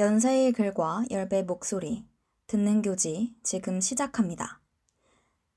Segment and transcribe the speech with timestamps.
[0.00, 2.06] 연세의 글과 열배 목소리,
[2.46, 4.62] 듣는 교지 지금 시작합니다.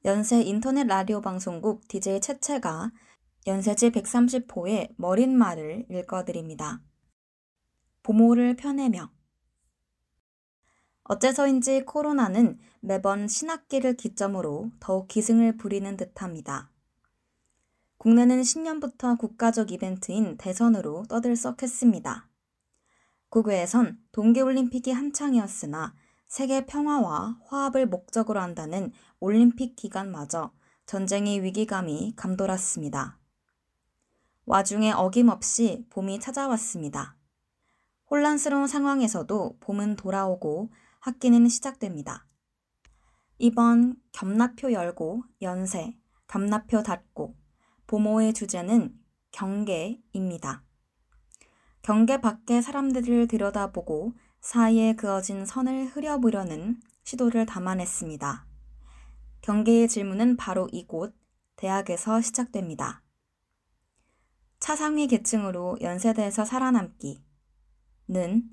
[0.03, 2.91] 연세 인터넷 라디오 방송국 DJ 채채가
[3.47, 6.81] 연세지 130호의 머린 말을 읽어드립니다.
[8.01, 9.09] 보모를 펴내며
[11.03, 16.69] 어째서인지 코로나는 매번 신학기를 기점으로 더욱 기승을 부리는 듯합니다.
[17.97, 22.32] 국내는 신년부터 국가적 이벤트인 대선으로 떠들썩했습니다.
[23.33, 25.95] 국외에선 동계올림픽이 한창이었으나
[26.27, 30.51] 세계 평화와 화합을 목적으로 한다는 올림픽 기간마저
[30.85, 33.17] 전쟁의 위기감이 감돌았습니다.
[34.45, 37.17] 와중에 어김없이 봄이 찾아왔습니다.
[38.11, 42.27] 혼란스러운 상황에서도 봄은 돌아오고 학기는 시작됩니다.
[43.39, 47.35] 이번 겸납표 열고 연세, 겸납표 닫고
[47.87, 48.95] 보모의 주제는
[49.31, 50.63] 경계입니다.
[51.83, 58.45] 경계 밖의 사람들을 들여다보고 사이에 그어진 선을 흐려보려는 시도를 담아냈습니다.
[59.41, 61.13] 경계의 질문은 바로 이곳
[61.57, 63.03] 대학에서 시작됩니다.
[64.61, 67.21] 차상위 계층으로 연세대에서 살아남기
[68.07, 68.49] 는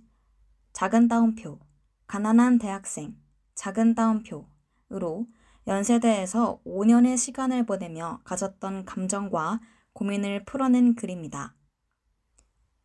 [0.72, 1.60] 작은 따옴표,
[2.08, 3.16] 가난한 대학생,
[3.54, 5.26] 작은 따옴표로
[5.68, 9.60] 연세대에서 5년의 시간을 보내며 가졌던 감정과
[9.92, 11.54] 고민을 풀어낸 글입니다.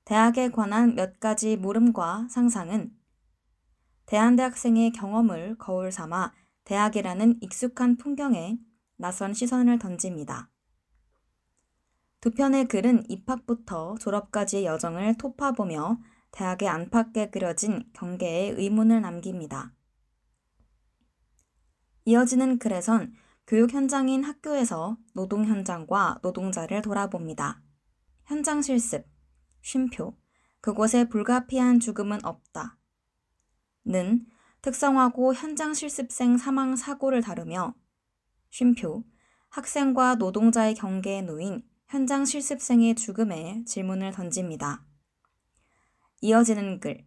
[0.05, 2.95] 대학에 관한 몇 가지 물음과 상상은
[4.05, 6.31] 대한대학생의 경험을 거울 삼아
[6.63, 8.59] 대학이라는 익숙한 풍경에
[8.97, 10.51] 낯선 시선을 던집니다.
[12.21, 15.99] 두 편의 글은 입학부터 졸업까지의 여정을 토파보며
[16.31, 19.73] 대학의 안팎에 그려진 경계에 의문을 남깁니다.
[22.05, 23.13] 이어지는 글에선
[23.47, 27.61] 교육 현장인 학교에서 노동 현장과 노동자를 돌아봅니다.
[28.25, 29.14] 현장 실습,
[29.65, 30.15] 쉼표,
[30.61, 32.77] 그곳에 불가피한 죽음은 없다.
[33.83, 34.27] 는
[34.61, 37.73] 특성화고 현장 실습생 사망 사고를 다루며
[38.51, 39.03] 쉼표,
[39.49, 44.85] 학생과 노동자의 경계에 놓인 현장 실습생의 죽음에 질문을 던집니다.
[46.21, 47.03] 이어지는 글,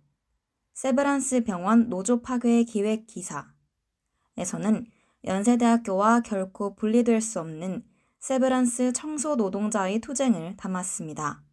[0.75, 4.85] 세브란스 병원 노조 파괴 기획 기사에서는
[5.25, 7.85] 연세대학교와 결코 분리될 수 없는
[8.19, 11.45] 세브란스 청소 노동자의 투쟁을 담았습니다.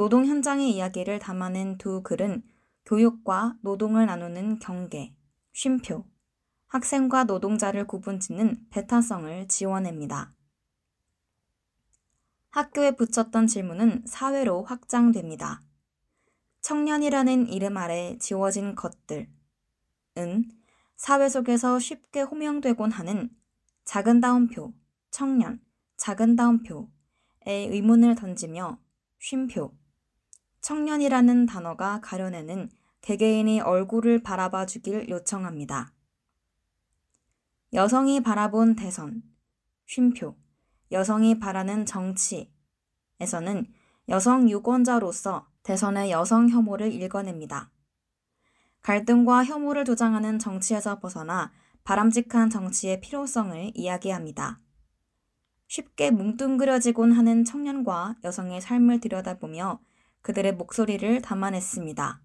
[0.00, 2.42] 노동 현장의 이야기를 담아낸 두 글은
[2.86, 5.14] 교육과 노동을 나누는 경계,
[5.52, 6.06] 쉼표,
[6.68, 10.32] 학생과 노동자를 구분짓는 배타성을 지원합니다.
[12.48, 15.60] 학교에 붙였던 질문은 사회로 확장됩니다.
[16.62, 19.28] 청년이라는 이름 아래 지워진 것들은
[20.96, 23.28] 사회 속에서 쉽게 호명되곤 하는
[23.84, 24.72] 작은 다운표,
[25.10, 25.60] 청년,
[25.98, 26.88] 작은 다운표에
[27.44, 28.78] 의문을 던지며
[29.18, 29.74] 쉼표,
[30.60, 35.92] 청년이라는 단어가 가려내는 개개인의 얼굴을 바라봐 주길 요청합니다.
[37.72, 39.22] 여성이 바라본 대선,
[39.86, 40.36] 쉼표,
[40.92, 42.50] 여성이 바라는 정치에서는
[44.08, 47.70] 여성 유권자로서 대선의 여성 혐오를 읽어냅니다.
[48.82, 51.52] 갈등과 혐오를 조장하는 정치에서 벗어나
[51.84, 54.60] 바람직한 정치의 필요성을 이야기합니다.
[55.68, 59.80] 쉽게 뭉뚱그려지곤 하는 청년과 여성의 삶을 들여다보며
[60.22, 62.22] 그들의 목소리를 담아냈습니다.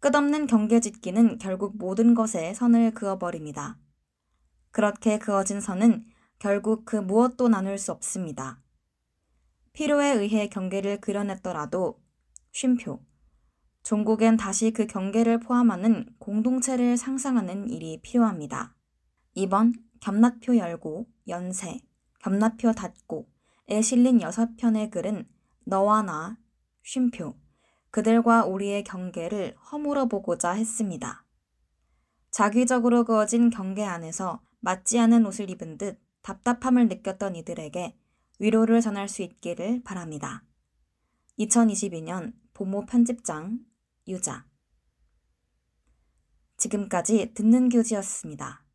[0.00, 3.78] 끝없는 경계짓기는 결국 모든 것에 선을 그어버립니다.
[4.70, 6.06] 그렇게 그어진 선은
[6.38, 8.60] 결국 그 무엇도 나눌 수 없습니다.
[9.72, 12.00] 필요에 의해 경계를 그려냈더라도
[12.52, 13.04] 쉼표.
[13.82, 18.74] 종국엔 다시 그 경계를 포함하는 공동체를 상상하는 일이 필요합니다.
[19.36, 21.80] 2번 겸납표 열고 연세,
[22.20, 25.28] 겸납표 닫고에 실린 6편의 글은
[25.66, 26.38] 너와 나,
[26.82, 27.36] 쉼표,
[27.90, 31.24] 그들과 우리의 경계를 허물어 보고자 했습니다.
[32.30, 37.96] 자기적으로 그어진 경계 안에서 맞지 않은 옷을 입은 듯 답답함을 느꼈던 이들에게
[38.38, 40.44] 위로를 전할 수 있기를 바랍니다.
[41.38, 43.58] 2022년 보모 편집장
[44.06, 44.46] 유자
[46.58, 48.65] 지금까지 듣는 교지였습니다.